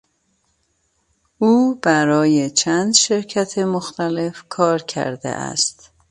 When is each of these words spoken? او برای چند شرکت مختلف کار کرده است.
او 1.37 1.75
برای 1.81 2.49
چند 2.49 2.93
شرکت 2.93 3.57
مختلف 3.57 4.43
کار 4.49 4.81
کرده 4.81 5.29
است. 5.29 5.91